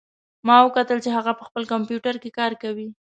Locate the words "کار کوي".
2.39-2.87